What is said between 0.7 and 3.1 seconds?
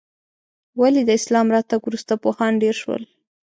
ولې د اسلام راتګ وروسته پوهان ډېر شول؟